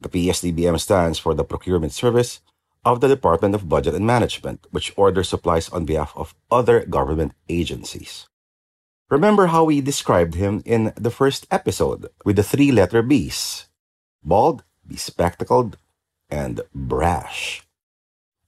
The 0.00 0.08
PSDBM 0.08 0.80
stands 0.80 1.18
for 1.18 1.34
the 1.34 1.44
Procurement 1.44 1.92
Service 1.92 2.40
of 2.84 3.00
the 3.00 3.08
Department 3.08 3.54
of 3.54 3.68
Budget 3.68 3.94
and 3.94 4.06
Management, 4.06 4.66
which 4.70 4.92
orders 4.96 5.28
supplies 5.28 5.68
on 5.68 5.84
behalf 5.84 6.12
of 6.16 6.34
other 6.50 6.84
government 6.84 7.32
agencies. 7.48 8.26
Remember 9.10 9.46
how 9.46 9.64
we 9.64 9.80
described 9.80 10.34
him 10.34 10.62
in 10.64 10.92
the 10.96 11.10
first 11.10 11.46
episode 11.50 12.08
with 12.24 12.36
the 12.36 12.44
three 12.44 12.70
letter 12.70 13.02
B's 13.02 13.66
bald, 14.22 14.62
bespectacled, 14.86 15.76
and 16.30 16.60
brash. 16.74 17.66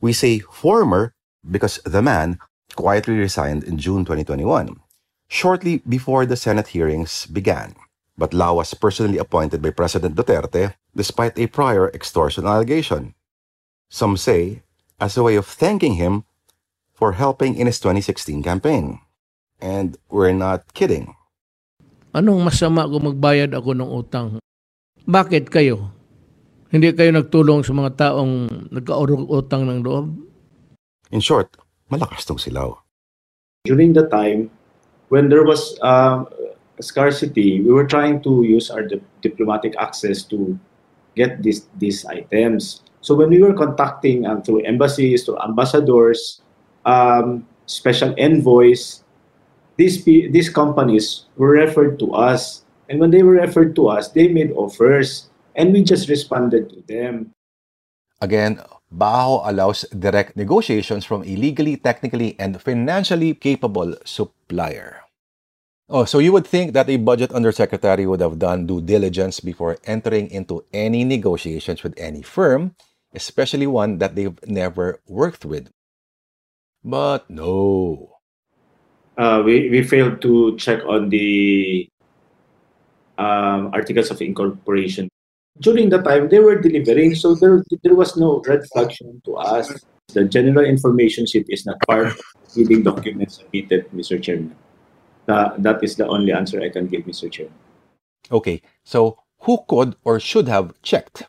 We 0.01 0.13
say 0.13 0.39
former 0.39 1.15
because 1.49 1.81
the 1.85 2.03
man 2.03 2.39
quietly 2.77 3.19
resigned 3.19 3.65
in 3.65 3.79
June 3.79 4.05
2021 4.05 4.81
shortly 5.29 5.83
before 5.89 6.27
the 6.27 6.37
Senate 6.37 6.69
hearings 6.69 7.27
began. 7.27 7.75
But 8.19 8.35
Lao 8.35 8.55
was 8.55 8.75
personally 8.75 9.19
appointed 9.19 9.63
by 9.63 9.71
President 9.71 10.15
Duterte 10.15 10.75
despite 10.95 11.39
a 11.39 11.47
prior 11.47 11.89
extortion 11.91 12.47
allegation. 12.47 13.15
Some 13.93 14.17
say 14.17 14.65
as 14.97 15.21
a 15.21 15.23
way 15.23 15.37
of 15.37 15.45
thanking 15.45 16.01
him 16.01 16.25
for 16.97 17.13
helping 17.21 17.61
in 17.61 17.69
his 17.69 17.77
2016 17.77 18.41
campaign. 18.41 19.05
And 19.61 20.01
we're 20.09 20.33
not 20.33 20.73
kidding. 20.73 21.13
Anong 22.17 22.41
masama 22.41 22.89
kung 22.89 23.13
magbayad 23.13 23.53
ako 23.53 23.77
ng 23.77 23.91
utang? 23.93 24.41
Bakit 25.05 25.53
kayo? 25.53 25.93
Hindi 26.73 26.97
kayo 26.97 27.13
nagtulong 27.13 27.61
sa 27.61 27.77
mga 27.77 27.91
taong 28.01 28.49
nagkaurong 28.73 29.29
utang 29.29 29.69
ng 29.69 29.85
loob? 29.85 30.09
In 31.13 31.21
short, 31.21 31.53
malakas 31.93 32.25
tong 32.25 32.41
silaw. 32.41 32.73
During 33.69 33.93
the 33.93 34.09
time, 34.09 34.49
when 35.13 35.29
there 35.29 35.45
was 35.45 35.77
uh, 35.85 36.25
scarcity, 36.81 37.61
we 37.61 37.69
were 37.69 37.85
trying 37.85 38.25
to 38.25 38.41
use 38.41 38.73
our 38.73 38.89
di- 38.89 39.05
diplomatic 39.21 39.77
access 39.77 40.25
to 40.33 40.57
get 41.13 41.45
these 41.45 41.69
these 41.77 42.09
items. 42.09 42.81
So 43.03 43.15
when 43.15 43.31
we 43.31 43.43
were 43.43 43.53
contacting 43.53 44.25
um, 44.27 44.43
through 44.43 44.63
embassies, 44.63 45.27
through 45.27 45.43
ambassadors, 45.43 46.41
um, 46.87 47.47
special 47.67 48.15
envoys, 48.17 49.03
these 49.77 50.05
these 50.07 50.49
companies 50.49 51.27
were 51.37 51.59
referred 51.59 51.99
to 51.99 52.15
us, 52.15 52.65
and 52.89 53.03
when 53.03 53.11
they 53.11 53.27
were 53.27 53.43
referred 53.43 53.75
to 53.77 53.91
us, 53.91 54.15
they 54.15 54.31
made 54.31 54.55
offers, 54.55 55.29
and 55.59 55.75
we 55.75 55.83
just 55.83 56.09
responded 56.09 56.71
to 56.71 56.79
them. 56.87 57.35
Again, 58.23 58.63
Baho 58.87 59.43
allows 59.43 59.83
direct 59.91 60.37
negotiations 60.37 61.03
from 61.05 61.27
a 61.27 61.35
legally, 61.35 61.77
technically, 61.77 62.39
and 62.39 62.61
financially 62.61 63.35
capable 63.35 63.99
supplier. 64.05 65.03
Oh, 65.89 66.05
so 66.05 66.21
you 66.21 66.33
would 66.33 66.47
think 66.47 66.73
that 66.73 66.89
a 66.89 66.97
budget 66.97 67.33
undersecretary 67.33 68.07
would 68.07 68.21
have 68.21 68.39
done 68.39 68.67
due 68.67 68.81
diligence 68.81 69.41
before 69.41 69.77
entering 69.85 70.31
into 70.31 70.65
any 70.73 71.05
negotiations 71.05 71.83
with 71.83 71.93
any 71.99 72.23
firm, 72.23 72.77
especially 73.15 73.67
one 73.67 73.99
that 73.99 74.15
they've 74.15 74.39
never 74.47 75.01
worked 75.07 75.45
with. 75.45 75.71
But 76.85 77.29
no. 77.31 78.17
Uh, 79.17 79.43
we, 79.45 79.69
we 79.71 79.83
failed 79.83 80.21
to 80.23 80.57
check 80.57 80.83
on 80.85 81.11
the 81.11 81.89
um, 83.19 83.71
articles 83.73 84.11
of 84.11 84.21
incorporation. 84.23 85.09
During 85.61 85.91
the 85.91 86.01
time, 86.01 86.29
they 86.29 86.41
were 86.41 86.61
delivering, 86.61 87.15
so 87.15 87.35
there, 87.35 87.63
there 87.83 87.95
was 87.95 88.17
no 88.17 88.43
red 88.47 88.65
flag 88.73 88.91
to 89.25 89.37
us. 89.37 89.71
The 90.09 90.25
general 90.25 90.65
information 90.65 91.27
sheet 91.27 91.47
is 91.49 91.67
not 91.67 91.77
part 91.87 92.07
of 92.07 92.17
the 92.17 92.61
leading 92.61 92.83
documents 92.83 93.37
submitted, 93.37 93.91
Mr. 93.93 94.21
Chairman. 94.21 94.57
Uh, 95.29 95.51
that 95.59 95.85
is 95.85 95.97
the 95.97 96.07
only 96.09 96.33
answer 96.33 96.61
I 96.61 96.71
can 96.71 96.89
give, 96.89 97.03
Mr. 97.03 97.31
Chairman. 97.31 97.55
Okay, 98.31 98.63
so 98.85 99.19
who 99.41 99.59
could 99.69 99.97
or 100.05 100.19
should 100.19 100.49
have 100.49 100.75
checked? 100.83 101.29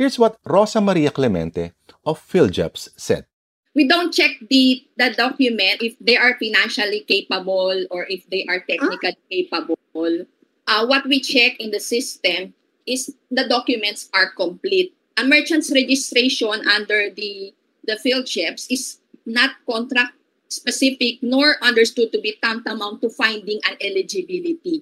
Here's 0.00 0.18
what 0.18 0.40
Rosa 0.48 0.80
Maria 0.80 1.10
Clemente 1.10 1.76
of 2.06 2.24
PhilGEPS 2.24 2.96
said. 2.96 3.26
We 3.74 3.86
don't 3.86 4.08
check 4.14 4.30
the, 4.48 4.80
the 4.96 5.12
document 5.12 5.84
if 5.84 5.92
they 6.00 6.16
are 6.16 6.38
financially 6.40 7.04
capable 7.04 7.84
or 7.90 8.06
if 8.08 8.24
they 8.30 8.46
are 8.48 8.64
technically 8.64 9.12
capable. 9.28 10.24
Uh, 10.66 10.86
what 10.86 11.04
we 11.04 11.20
check 11.20 11.60
in 11.60 11.70
the 11.70 11.80
system 11.80 12.54
is 12.86 13.12
the 13.30 13.46
documents 13.46 14.08
are 14.14 14.32
complete. 14.32 14.96
A 15.18 15.24
merchant's 15.28 15.70
registration 15.70 16.48
under 16.48 17.12
the 17.12 17.52
the 17.84 18.00
PhilGEPS 18.00 18.72
is 18.72 19.04
not 19.26 19.50
contract 19.68 20.16
specific 20.48 21.20
nor 21.20 21.60
understood 21.60 22.10
to 22.12 22.20
be 22.24 22.40
tantamount 22.40 23.02
to 23.02 23.10
finding 23.10 23.60
an 23.68 23.76
eligibility. 23.84 24.80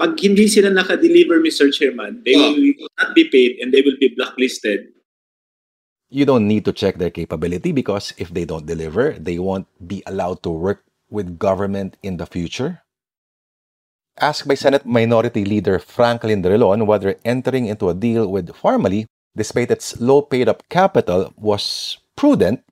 Pag 0.00 0.16
hindi 0.16 0.48
sila 0.48 0.72
naka-deliver, 0.72 1.44
Mr. 1.44 1.68
Chairman, 1.68 2.24
they 2.24 2.32
Oh. 2.32 2.56
will 2.56 2.88
not 2.96 3.12
be 3.12 3.28
paid 3.28 3.60
and 3.60 3.68
they 3.68 3.84
will 3.84 4.00
be 4.00 4.08
blacklisted. 4.16 4.96
You 6.08 6.24
don't 6.24 6.48
need 6.48 6.64
to 6.64 6.72
check 6.72 6.96
their 6.96 7.12
capability 7.12 7.70
because 7.70 8.16
if 8.16 8.32
they 8.32 8.48
don't 8.48 8.64
deliver, 8.64 9.12
they 9.20 9.36
won't 9.38 9.68
be 9.76 10.02
allowed 10.08 10.42
to 10.42 10.50
work 10.50 10.82
with 11.12 11.36
government 11.38 12.00
in 12.02 12.16
the 12.16 12.24
future. 12.24 12.80
Asked 14.18 14.48
by 14.48 14.56
Senate 14.56 14.88
Minority 14.88 15.44
Leader 15.44 15.78
Franklin 15.78 16.42
Drilon 16.42 16.88
whether 16.88 17.14
entering 17.22 17.66
into 17.68 17.92
a 17.92 17.94
deal 17.94 18.26
with 18.26 18.56
Pharmally, 18.56 19.04
despite 19.36 19.70
its 19.70 20.00
low 20.00 20.24
paid 20.24 20.48
up 20.48 20.64
capital, 20.72 21.30
was 21.36 22.00
prudent, 22.16 22.64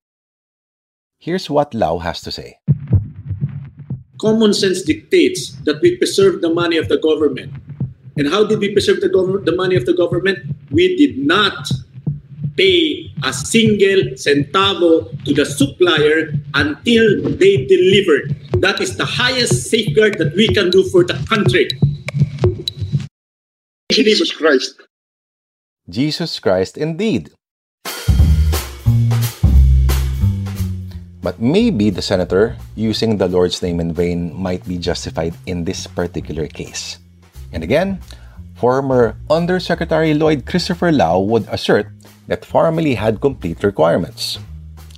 here's 1.20 1.48
what 1.52 1.76
Lao 1.76 1.98
has 2.00 2.24
to 2.24 2.32
say. 2.32 2.58
Common 4.20 4.52
sense 4.52 4.82
dictates 4.82 5.52
that 5.64 5.80
we 5.80 5.96
preserve 5.96 6.40
the 6.40 6.52
money 6.52 6.76
of 6.76 6.88
the 6.88 6.98
government. 6.98 7.52
And 8.16 8.28
how 8.28 8.44
did 8.44 8.58
we 8.58 8.72
preserve 8.72 9.00
the, 9.00 9.08
gov- 9.08 9.44
the 9.44 9.54
money 9.54 9.76
of 9.76 9.86
the 9.86 9.94
government? 9.94 10.38
We 10.72 10.96
did 10.96 11.18
not 11.18 11.70
pay 12.56 13.12
a 13.22 13.32
single 13.32 14.18
centavo 14.18 15.24
to 15.24 15.32
the 15.32 15.46
supplier 15.46 16.32
until 16.54 17.22
they 17.22 17.64
delivered. 17.66 18.34
That 18.60 18.80
is 18.80 18.96
the 18.96 19.04
highest 19.04 19.70
safeguard 19.70 20.18
that 20.18 20.34
we 20.34 20.48
can 20.48 20.70
do 20.70 20.82
for 20.90 21.04
the 21.04 21.14
country. 21.28 21.70
Jesus 23.92 24.32
Christ. 24.32 24.82
Jesus 25.88 26.40
Christ 26.40 26.76
indeed. 26.76 27.30
But 31.28 31.44
maybe 31.44 31.92
the 31.92 32.00
senator 32.00 32.56
using 32.72 33.20
the 33.20 33.28
Lord's 33.28 33.60
name 33.60 33.84
in 33.84 33.92
vain 33.92 34.32
might 34.32 34.64
be 34.64 34.80
justified 34.80 35.36
in 35.44 35.60
this 35.60 35.84
particular 35.84 36.48
case. 36.48 36.96
And 37.52 37.60
again, 37.62 38.00
former 38.56 39.12
Undersecretary 39.28 40.14
Lloyd 40.14 40.46
Christopher 40.46 40.90
Lao 40.90 41.20
would 41.20 41.44
assert 41.52 41.92
that 42.28 42.48
Pharmally 42.48 42.96
had 42.96 43.20
complete 43.20 43.62
requirements. 43.62 44.38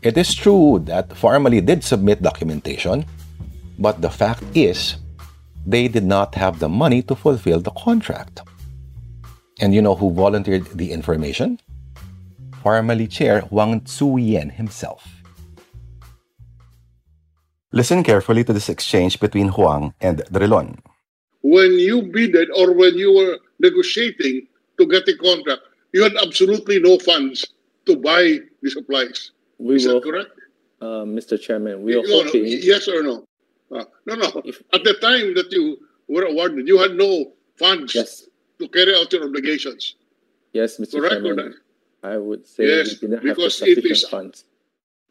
It 0.07 0.17
is 0.17 0.33
true 0.33 0.79
that 0.87 1.09
Pharmally 1.19 1.67
did 1.67 1.83
submit 1.83 2.23
documentation, 2.23 3.07
but 3.77 4.01
the 4.01 4.11
fact 4.11 4.45
is, 4.55 5.03
they 5.67 5.89
did 5.89 6.05
not 6.05 6.37
have 6.37 6.61
the 6.61 6.69
money 6.69 7.03
to 7.11 7.17
fulfill 7.17 7.59
the 7.59 7.75
contract. 7.75 8.47
And 9.59 9.75
you 9.75 9.83
know 9.83 9.97
who 9.97 10.15
volunteered 10.15 10.79
the 10.79 10.93
information? 10.93 11.59
Pharmally 12.63 13.11
Chair 13.11 13.41
Huang 13.51 13.81
Zuyen 13.81 14.55
himself. 14.55 15.20
Listen 17.73 18.03
carefully 18.03 18.45
to 18.45 18.53
this 18.53 18.69
exchange 18.69 19.21
between 19.21 19.49
Huang 19.49 19.95
and 20.01 20.23
Drilon. 20.33 20.79
When 21.43 21.73
you 21.79 22.03
bidded 22.03 22.49
or 22.57 22.73
when 22.73 22.99
you 22.99 23.15
were 23.15 23.39
negotiating 23.61 24.47
to 24.79 24.87
get 24.87 25.09
a 25.09 25.17
contract, 25.17 25.63
you 25.93 26.03
had 26.03 26.17
absolutely 26.21 26.81
no 26.81 26.99
funds 26.99 27.47
to 27.87 27.97
buy 27.97 28.39
the 28.63 28.71
supplies. 28.71 29.31
We 29.59 29.77
Is 29.77 29.87
will, 29.87 30.01
that 30.01 30.03
correct? 30.05 30.31
uh, 30.81 31.05
Mr. 31.07 31.41
Chairman, 31.41 31.83
we 31.83 31.95
are 31.97 32.03
no, 32.03 32.23
no, 32.23 32.31
yes 32.35 32.89
or 32.89 33.03
no? 33.03 33.25
Uh, 33.71 33.85
no, 34.07 34.15
no. 34.17 34.43
If- 34.45 34.63
At 34.73 34.85
the 34.85 34.95
time 34.95 35.35
that 35.35 35.51
you 35.53 35.79
were 36.09 36.25
awarded, 36.25 36.67
you 36.67 36.79
had 36.79 36.97
no 36.97 37.33
funds 37.57 37.95
Yes, 37.95 38.27
to 38.59 38.69
carry 38.69 38.95
out 38.97 39.13
your 39.13 39.25
obligations. 39.25 39.95
yes, 40.53 40.79
Mr. 40.79 40.99
Correct 40.99 41.15
or 41.17 41.23
Chairman. 41.37 41.55
I 42.03 42.17
would 42.17 42.47
say 42.47 42.67
Yes, 42.67 43.01
we 43.01 43.09
didn't 43.09 43.13
have 43.13 43.23
the 43.23 43.29
because 43.35 43.63
it 43.63 43.75
sufficient 43.77 43.93
is- 43.93 44.09
funds. 44.09 44.45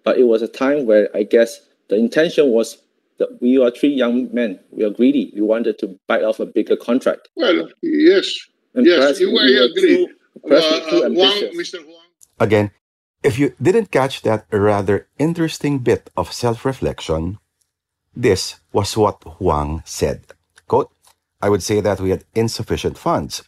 But 0.03 0.17
it 0.17 0.23
was 0.23 0.41
a 0.41 0.47
time 0.47 0.85
where 0.85 1.09
I 1.15 1.23
guess 1.23 1.61
the 1.89 1.95
intention 1.95 2.49
was 2.51 2.77
that 3.17 3.29
we 3.41 3.57
are 3.61 3.71
three 3.71 3.89
young 3.93 4.33
men. 4.33 4.59
We 4.71 4.83
are 4.85 4.89
greedy. 4.89 5.31
We 5.35 5.41
wanted 5.41 5.77
to 5.79 5.99
bite 6.07 6.23
off 6.23 6.39
a 6.39 6.45
bigger 6.45 6.75
contract. 6.77 7.27
Well, 7.35 7.67
yes, 7.81 8.27
And 8.75 8.85
yes, 8.85 9.19
you, 9.19 9.27
we 9.27 9.33
were 9.59 9.65
agree. 9.65 9.95
too- 10.05 10.07
perhaps 10.47 10.65
we 10.69 10.79
were 10.79 10.89
too 10.89 11.05
Uh, 11.05 11.09
Huang. 11.09 11.51
Mr. 11.57 11.83
Huang. 11.83 12.09
Again, 12.39 12.71
if 13.23 13.37
you 13.37 13.53
didn't 13.61 13.91
catch 13.91 14.21
that 14.21 14.45
rather 14.51 15.07
interesting 15.17 15.79
bit 15.79 16.09
of 16.15 16.31
self 16.31 16.63
reflection, 16.63 17.37
this 18.15 18.55
was 18.71 18.95
what 18.95 19.21
Huang 19.39 19.83
said. 19.85 20.21
Quote, 20.67 20.91
I 21.41 21.49
would 21.49 21.63
say 21.63 21.81
that 21.81 21.99
we 21.99 22.11
had 22.11 22.23
insufficient 22.35 22.97
funds. 22.97 23.43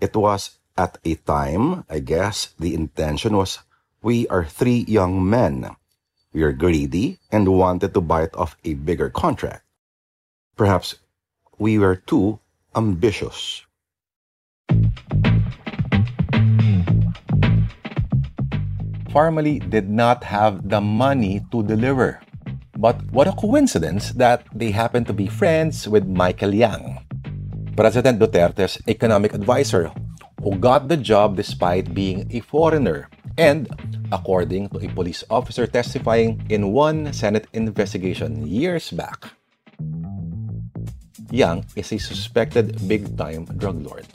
It 0.00 0.14
was 0.16 0.58
at 0.76 0.98
a 1.04 1.14
time, 1.14 1.84
I 1.88 2.00
guess, 2.00 2.52
the 2.58 2.74
intention 2.74 3.36
was 3.36 3.60
we 4.02 4.28
are 4.28 4.44
three 4.44 4.84
young 4.88 5.28
men. 5.28 5.70
We 6.36 6.44
are 6.44 6.52
greedy 6.52 7.16
and 7.32 7.48
wanted 7.48 7.96
to 7.96 8.04
bite 8.04 8.36
off 8.36 8.60
a 8.60 8.76
bigger 8.76 9.08
contract. 9.08 9.64
Perhaps 10.52 11.00
we 11.56 11.80
were 11.80 11.96
too 11.96 12.36
ambitious. 12.76 13.64
Pharmally 19.08 19.64
did 19.64 19.88
not 19.88 20.28
have 20.28 20.68
the 20.68 20.84
money 20.84 21.40
to 21.56 21.64
deliver. 21.64 22.20
But 22.76 23.00
what 23.08 23.32
a 23.32 23.32
coincidence 23.32 24.12
that 24.20 24.44
they 24.52 24.76
happened 24.76 25.08
to 25.08 25.16
be 25.16 25.32
friends 25.32 25.88
with 25.88 26.04
Michael 26.04 26.52
Yang, 26.52 27.00
President 27.80 28.20
Duterte's 28.20 28.76
economic 28.84 29.32
advisor, 29.32 29.88
who 30.44 30.60
got 30.60 30.88
the 30.88 31.00
job 31.00 31.40
despite 31.40 31.94
being 31.96 32.28
a 32.28 32.40
foreigner. 32.40 33.08
And 33.38 33.72
according 34.12 34.68
to 34.70 34.78
a 34.82 34.88
police 34.92 35.24
officer 35.30 35.66
testifying 35.66 36.42
in 36.48 36.72
one 36.72 37.12
Senate 37.12 37.46
investigation 37.52 38.46
years 38.46 38.90
back, 38.90 39.32
Yang 41.34 41.66
is 41.74 41.90
a 41.90 41.98
suspected 41.98 42.78
big-time 42.86 43.50
drug 43.58 43.82
lord. 43.82 44.06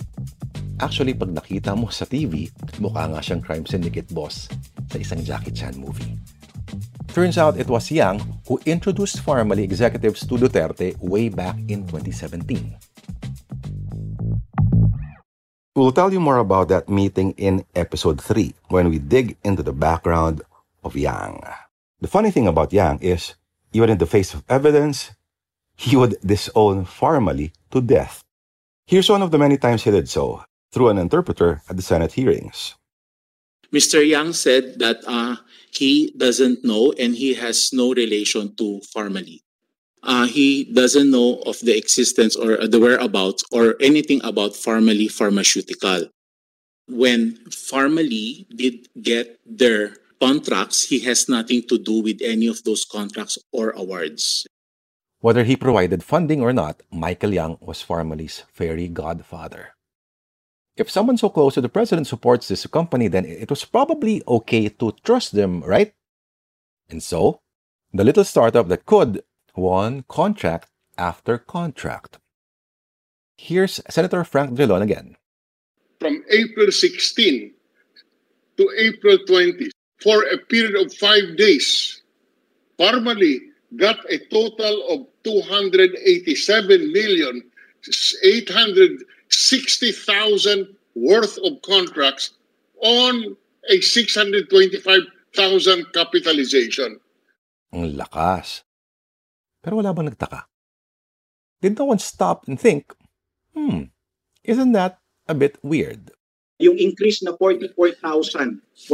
Actually, 0.80 1.13
pag 1.13 1.36
nakita 1.36 1.75
mo 1.75 1.91
sa 1.91 2.08
TV, 2.08 2.47
mukha 2.80 3.06
nga 3.12 3.21
siyang 3.21 3.43
crime 3.43 3.67
syndicate 3.67 4.10
boss 4.15 4.47
sa 4.89 4.97
isang 4.97 5.21
Jackie 5.21 5.54
Chan 5.54 5.75
movie. 5.77 6.17
Turns 7.12 7.36
out 7.36 7.60
it 7.60 7.67
was 7.67 7.91
Yang 7.91 8.23
who 8.47 8.58
introduced 8.63 9.19
Farmally 9.19 9.67
executives 9.67 10.23
to 10.23 10.39
Duterte 10.39 10.95
way 11.04 11.27
back 11.27 11.60
in 11.67 11.84
2017. 11.84 12.90
We'll 15.73 15.95
tell 15.95 16.12
you 16.12 16.19
more 16.19 16.36
about 16.36 16.67
that 16.67 16.89
meeting 16.89 17.31
in 17.39 17.63
episode 17.75 18.19
3 18.19 18.53
when 18.67 18.89
we 18.89 18.99
dig 18.99 19.38
into 19.41 19.63
the 19.63 19.71
background 19.71 20.41
of 20.84 20.97
Yang. 20.97 21.47
The 22.01 22.10
funny 22.12 22.29
thing 22.29 22.45
about 22.45 22.73
Yang 22.73 22.99
is, 22.99 23.36
even 23.71 23.89
in 23.89 23.97
the 23.97 24.05
face 24.05 24.34
of 24.34 24.43
evidence, 24.49 25.12
he 25.77 25.95
would 25.95 26.19
disown 26.19 26.84
Pharmally 26.84 27.53
to 27.71 27.79
death. 27.79 28.21
Here's 28.86 29.10
one 29.10 29.21
of 29.21 29.31
the 29.31 29.38
many 29.38 29.55
times 29.55 29.84
he 29.84 29.91
did 29.91 30.10
so 30.10 30.43
through 30.73 30.89
an 30.89 30.97
interpreter 30.97 31.62
at 31.69 31.77
the 31.77 31.81
Senate 31.81 32.12
hearings. 32.12 32.75
Mr. 33.71 34.05
Yang 34.05 34.34
said 34.34 34.79
that 34.79 34.99
uh, 35.07 35.38
he 35.71 36.12
doesn't 36.17 36.65
know 36.65 36.91
and 36.99 37.15
he 37.15 37.34
has 37.36 37.71
no 37.71 37.93
relation 37.93 38.53
to 38.57 38.81
Pharmally. 38.93 39.39
Uh, 40.04 40.26
he 40.26 40.66
doesn't 40.66 41.12
know 41.12 41.42
of 41.46 41.60
the 41.60 41.78
existence 41.78 42.36
or 42.36 42.68
the 42.68 42.80
whereabouts 42.80 43.44
or 43.52 43.76
anything 43.80 44.20
about 44.24 44.54
Pharmally 44.54 45.12
Pharmaceutical. 45.12 46.10
When 46.88 47.38
Pharmally 47.50 48.48
did 48.50 48.90
get 49.02 49.40
their 49.46 49.96
contracts, 50.20 50.90
he 50.90 51.00
has 51.02 51.30
nothing 51.30 51.64
to 51.70 51.78
do 51.78 52.02
with 52.02 52.22
any 52.22 52.48
of 52.48 52.64
those 52.64 52.84
contracts 52.84 53.38
or 53.52 53.72
awards. 53.72 54.46
Whether 55.20 55.44
he 55.44 55.56
provided 55.56 56.04
funding 56.04 56.42
or 56.42 56.52
not, 56.52 56.82
Michael 56.92 57.34
Yang 57.34 57.58
was 57.62 57.86
Pharmally's 57.86 58.44
fairy 58.52 58.88
godfather. 58.88 59.76
If 60.76 60.90
someone 60.90 61.18
so 61.18 61.30
close 61.30 61.54
to 61.56 61.62
the 61.62 61.70
president 61.70 62.08
supports 62.08 62.48
this 62.48 62.66
company, 62.66 63.08
then 63.08 63.26
it 63.26 63.50
was 63.50 63.66
probably 63.66 64.24
okay 64.28 64.70
to 64.70 64.96
trust 65.04 65.34
them, 65.34 65.62
right? 65.62 65.94
And 66.90 67.04
so, 67.04 67.40
the 67.94 68.04
little 68.04 68.24
startup 68.24 68.68
that 68.70 68.86
could 68.86 69.22
won 69.56 70.04
contract 70.08 70.70
after 70.98 71.38
contract. 71.38 72.20
Here's 73.38 73.82
Senator 73.90 74.24
Frank 74.24 74.56
Drilon 74.56 74.82
again. 74.82 75.18
From 76.00 76.24
April 76.30 76.72
16 76.72 77.54
to 78.58 78.72
April 78.78 79.18
20, 79.28 79.72
for 80.02 80.24
a 80.24 80.38
period 80.38 80.76
of 80.76 80.94
five 80.94 81.38
days, 81.38 82.02
Pharmally 82.82 83.54
got 83.78 84.02
a 84.10 84.18
total 84.34 84.82
of 84.90 85.06
287 85.24 86.92
million 86.92 87.44
860,000 88.24 90.68
worth 90.96 91.38
of 91.46 91.62
contracts 91.62 92.32
on 92.82 93.38
a 93.70 93.80
625,000 93.82 95.94
capitalization. 95.94 97.00
Ang 97.72 97.94
lakas. 97.94 98.64
Pero 99.62 99.78
wala 99.78 99.93
bang 99.93 100.10
nagtaka? 100.10 100.50
Did 101.62 101.78
no 101.78 101.93
one 101.93 102.02
stop 102.02 102.50
and 102.50 102.58
think, 102.58 102.89
hmm, 103.54 103.93
isn't 104.41 104.74
that 104.74 104.97
a 105.30 105.38
bit 105.38 105.62
weird? 105.62 106.10
Yung 106.58 106.78
increase 106.78 107.21
na 107.21 107.38
44,149% 107.38 108.89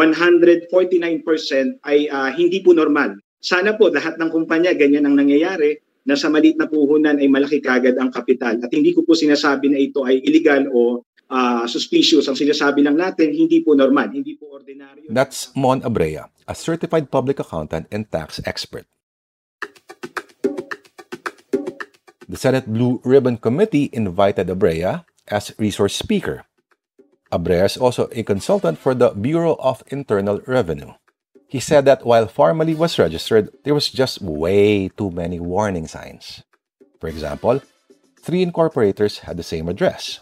ay 1.87 2.07
uh, 2.11 2.31
hindi 2.35 2.59
po 2.59 2.75
normal. 2.75 3.15
Sana 3.39 3.79
po 3.79 3.87
lahat 3.87 4.19
ng 4.19 4.29
kumpanya 4.31 4.75
ganyan 4.75 5.07
ang 5.07 5.15
nangyayari 5.15 5.79
na 6.07 6.15
sa 6.15 6.31
maliit 6.31 6.55
na 6.59 6.67
puhunan 6.71 7.19
ay 7.19 7.27
malaki 7.27 7.59
kagad 7.59 7.99
ang 7.99 8.11
kapital. 8.11 8.59
At 8.63 8.71
hindi 8.71 8.95
ko 8.95 9.03
po 9.03 9.15
sinasabi 9.15 9.71
na 9.71 9.79
ito 9.79 10.03
ay 10.07 10.23
illegal 10.23 10.67
o 10.71 11.03
uh, 11.31 11.67
suspicious. 11.67 12.27
Ang 12.31 12.39
sinasabi 12.39 12.83
lang 12.83 12.95
natin, 12.95 13.35
hindi 13.35 13.59
po 13.63 13.75
normal, 13.75 14.11
hindi 14.15 14.39
po 14.39 14.55
ordinaryo. 14.55 15.11
That's 15.11 15.51
Mon 15.55 15.83
Abrea, 15.83 16.31
a 16.47 16.55
certified 16.55 17.11
public 17.11 17.39
accountant 17.43 17.91
and 17.91 18.07
tax 18.07 18.39
expert. 18.47 18.87
The 22.27 22.35
Senate 22.35 22.67
Blue 22.67 22.99
Ribbon 23.05 23.37
Committee 23.37 23.89
invited 23.93 24.47
Abrea 24.47 25.05
as 25.29 25.55
resource 25.57 25.95
speaker. 25.95 26.43
Abrea 27.31 27.65
is 27.65 27.77
also 27.77 28.09
a 28.11 28.23
consultant 28.23 28.77
for 28.77 28.93
the 28.93 29.11
Bureau 29.11 29.55
of 29.59 29.81
Internal 29.87 30.41
Revenue. 30.45 30.91
He 31.47 31.61
said 31.61 31.85
that 31.85 32.05
while 32.05 32.27
Pharmally 32.27 32.75
was 32.75 32.99
registered, 32.99 33.55
there 33.63 33.73
was 33.73 33.87
just 33.87 34.21
way 34.21 34.89
too 34.89 35.09
many 35.11 35.39
warning 35.39 35.87
signs. 35.87 36.43
For 36.99 37.07
example, 37.07 37.61
three 38.19 38.43
incorporators 38.43 39.19
had 39.19 39.37
the 39.37 39.47
same 39.47 39.69
address. 39.69 40.19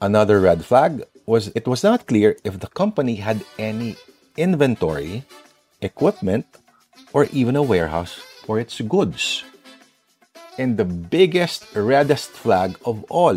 Another 0.00 0.40
red 0.40 0.66
flag 0.66 1.02
was 1.24 1.48
it 1.56 1.66
was 1.66 1.82
not 1.82 2.06
clear 2.06 2.36
if 2.44 2.60
the 2.60 2.68
company 2.68 3.16
had 3.16 3.40
any 3.58 3.96
inventory, 4.36 5.24
equipment, 5.80 6.44
or 7.14 7.24
even 7.32 7.56
a 7.56 7.62
warehouse 7.62 8.20
for 8.44 8.60
its 8.60 8.80
goods. 8.82 9.44
And 10.58 10.76
the 10.76 10.84
biggest, 10.84 11.64
reddest 11.74 12.30
flag 12.30 12.76
of 12.84 13.04
all. 13.10 13.36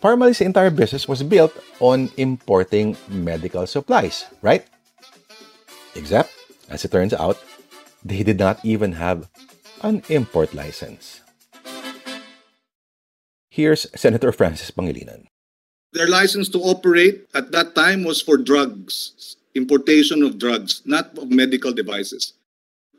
Pharmally's 0.00 0.40
entire 0.40 0.70
business 0.70 1.06
was 1.06 1.22
built 1.22 1.52
on 1.78 2.10
importing 2.16 2.96
medical 3.08 3.66
supplies, 3.66 4.26
right? 4.42 4.66
Except, 5.94 6.32
as 6.68 6.84
it 6.84 6.90
turns 6.90 7.14
out, 7.14 7.38
they 8.04 8.22
did 8.22 8.38
not 8.38 8.58
even 8.64 8.98
have 8.98 9.28
an 9.82 10.02
import 10.08 10.54
license. 10.54 11.20
Here's 13.48 13.86
Senator 13.94 14.32
Francis 14.32 14.70
Pangilinan. 14.72 15.28
Their 15.92 16.08
license 16.08 16.48
to 16.56 16.58
operate 16.58 17.28
at 17.34 17.52
that 17.52 17.74
time 17.74 18.02
was 18.02 18.22
for 18.22 18.38
drugs, 18.38 19.36
importation 19.54 20.22
of 20.22 20.38
drugs, 20.38 20.80
not 20.86 21.16
of 21.18 21.30
medical 21.30 21.70
devices. 21.70 22.32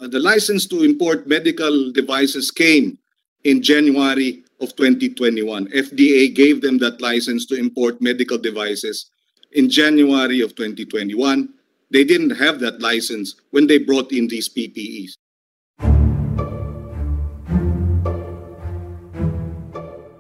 Uh, 0.04 0.08
the 0.12 0.20
license 0.20 0.68
to 0.68 0.84
import 0.84 1.24
medical 1.32 1.88
devices 1.96 2.52
came 2.52 3.00
in 3.48 3.64
January 3.64 4.44
of 4.60 4.76
2021. 4.76 5.72
FDA 5.72 6.28
gave 6.28 6.60
them 6.60 6.78
that 6.80 7.00
license 7.00 7.46
to 7.48 7.56
import 7.56 8.02
medical 8.04 8.38
devices 8.38 9.08
in 9.54 9.70
January 9.70 10.42
of 10.42 10.60
2021. 10.60 11.48
They 11.90 12.04
didn't 12.04 12.36
have 12.36 12.60
that 12.60 12.82
license 12.82 13.40
when 13.52 13.68
they 13.68 13.78
brought 13.80 14.12
in 14.12 14.28
these 14.28 14.52
PPEs. 14.52 15.16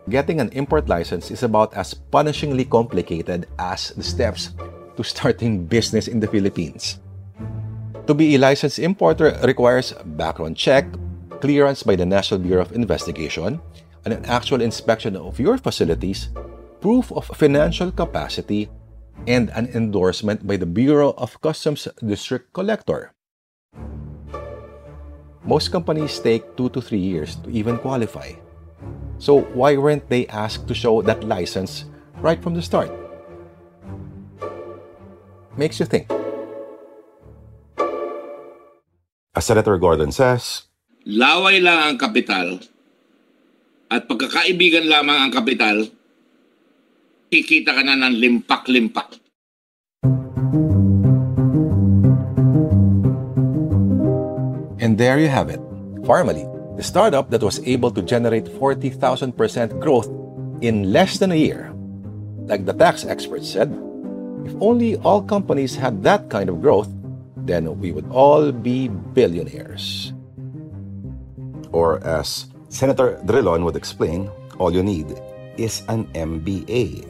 Getting 0.07 0.39
an 0.39 0.47
import 0.55 0.87
license 0.87 1.29
is 1.29 1.43
about 1.43 1.73
as 1.73 1.93
punishingly 1.93 2.69
complicated 2.69 3.47
as 3.59 3.91
the 3.99 4.03
steps 4.03 4.55
to 4.95 5.03
starting 5.03 5.65
business 5.65 6.07
in 6.07 6.21
the 6.21 6.27
Philippines. 6.31 7.02
To 8.07 8.13
be 8.13 8.35
a 8.35 8.37
licensed 8.37 8.79
importer 8.79 9.39
requires 9.43 9.93
background 10.19 10.57
check, 10.57 10.83
clearance 11.39 11.83
by 11.83 11.95
the 11.95 12.05
National 12.05 12.39
Bureau 12.39 12.61
of 12.61 12.75
Investigation, 12.75 13.61
and 14.03 14.13
an 14.13 14.25
actual 14.25 14.59
inspection 14.61 15.15
of 15.15 15.39
your 15.39 15.57
facilities, 15.57 16.27
proof 16.81 17.13
of 17.13 17.31
financial 17.31 17.91
capacity, 17.91 18.67
and 19.25 19.49
an 19.55 19.71
endorsement 19.71 20.45
by 20.45 20.57
the 20.57 20.65
Bureau 20.65 21.15
of 21.15 21.39
Customs 21.39 21.87
District 22.03 22.51
Collector. 22.51 23.13
Most 25.45 25.71
companies 25.71 26.19
take 26.19 26.57
two 26.57 26.67
to 26.75 26.81
three 26.81 26.99
years 26.99 27.35
to 27.47 27.49
even 27.51 27.77
qualify. 27.77 28.35
So, 29.17 29.47
why 29.55 29.77
weren't 29.77 30.09
they 30.09 30.27
asked 30.27 30.67
to 30.67 30.75
show 30.75 31.01
that 31.03 31.23
license 31.23 31.85
right 32.19 32.41
from 32.43 32.53
the 32.53 32.61
start? 32.61 32.91
Makes 35.55 35.79
you 35.79 35.85
think. 35.85 36.22
As 39.33 39.49
Senator 39.49 39.81
Gordon 39.81 40.13
says, 40.13 40.69
Laway 41.09 41.57
lang 41.57 41.81
ang 41.81 41.97
kapital 41.97 42.61
at 43.89 44.05
pagkakaibigan 44.05 44.85
lamang 44.85 45.25
ang 45.25 45.31
kapital 45.33 45.89
kikita 47.33 47.73
ka 47.73 47.81
na 47.81 47.97
ng 47.97 48.13
limpak-limpak. 48.13 49.17
And 54.77 55.01
there 55.01 55.17
you 55.17 55.33
have 55.33 55.49
it. 55.49 55.59
Farmally, 56.05 56.45
the 56.77 56.85
startup 56.85 57.33
that 57.33 57.41
was 57.41 57.57
able 57.65 57.89
to 57.89 58.05
generate 58.05 58.45
40,000% 58.45 59.81
growth 59.81 60.13
in 60.61 60.93
less 60.93 61.17
than 61.17 61.33
a 61.33 61.41
year. 61.41 61.73
Like 62.45 62.69
the 62.69 62.77
tax 62.77 63.01
experts 63.01 63.49
said, 63.49 63.73
if 64.45 64.53
only 64.61 65.01
all 65.01 65.25
companies 65.25 65.73
had 65.73 66.05
that 66.05 66.29
kind 66.29 66.53
of 66.53 66.61
growth, 66.61 66.93
then 67.43 67.79
we 67.79 67.91
would 67.91 68.07
all 68.09 68.51
be 68.51 68.87
billionaires. 68.87 70.13
Or 71.71 71.99
as 72.05 72.47
Senator 72.69 73.19
Drilon 73.25 73.63
would 73.65 73.75
explain, 73.75 74.29
all 74.57 74.73
you 74.73 74.83
need 74.83 75.19
is 75.57 75.83
an 75.89 76.05
MBA 76.15 77.05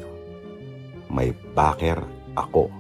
may 1.14 1.32
backer 1.54 2.02
ako. 2.36 2.72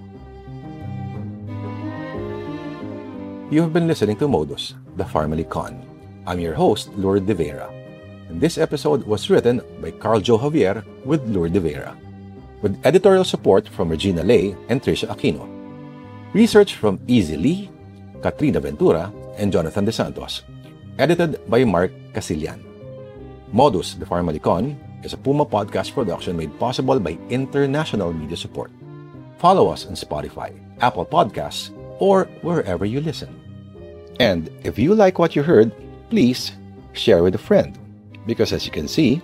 You 3.53 3.61
have 3.61 3.71
been 3.71 3.85
listening 3.87 4.17
to 4.17 4.27
Modus, 4.27 4.73
the 4.97 5.05
Pharmally 5.05 5.45
Con. 5.45 5.85
I'm 6.25 6.39
your 6.39 6.57
host, 6.57 6.89
Lourdes 6.97 7.27
De 7.27 7.35
Vera. 7.35 7.69
And 8.29 8.41
this 8.41 8.57
episode 8.57 9.05
was 9.05 9.29
written 9.29 9.61
by 9.77 9.91
Carl 9.91 10.21
Joe 10.21 10.39
Javier 10.39 10.81
with 11.05 11.21
Lourdes 11.29 11.53
De 11.53 11.61
Vera, 11.61 11.93
with 12.63 12.79
editorial 12.83 13.23
support 13.23 13.69
from 13.69 13.89
Regina 13.89 14.23
Lay 14.23 14.57
and 14.69 14.81
Tricia 14.81 15.05
Aquino. 15.13 15.52
Research 16.33 16.73
from 16.75 16.99
Easy 17.07 17.37
Lee, 17.37 17.69
Katrina 18.21 18.59
Ventura, 18.59 19.13
and 19.37 19.53
Jonathan 19.53 19.85
De 19.85 19.91
Santos. 19.91 20.41
Edited 20.97 21.37
by 21.47 21.63
Mark 21.63 21.91
Casillan. 22.13 22.57
Modus, 23.53 23.93
the 23.93 24.05
Pharmally 24.05 24.41
Con, 24.41 24.75
is 25.03 25.13
a 25.13 25.17
Puma 25.17 25.45
podcast 25.45 25.93
production 25.93 26.35
made 26.35 26.57
possible 26.57 26.99
by 26.99 27.17
international 27.29 28.11
media 28.13 28.35
support. 28.35 28.71
Follow 29.37 29.69
us 29.69 29.85
on 29.85 29.93
Spotify, 29.93 30.57
Apple 30.81 31.05
Podcasts, 31.05 31.69
or 31.99 32.25
wherever 32.41 32.83
you 32.83 32.99
listen. 32.99 33.29
And 34.19 34.49
if 34.63 34.79
you 34.79 34.95
like 34.95 35.19
what 35.19 35.35
you 35.35 35.43
heard, 35.43 35.71
please 36.09 36.53
share 36.93 37.21
with 37.21 37.35
a 37.35 37.45
friend. 37.45 37.77
Because 38.25 38.53
as 38.53 38.65
you 38.65 38.71
can 38.71 38.87
see, 38.87 39.21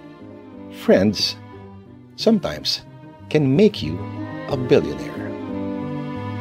friends 0.86 1.38
sometimes 2.18 2.82
can 3.30 3.56
make 3.56 3.82
you 3.82 3.98
a 4.50 4.58
billionaire. 4.58 5.19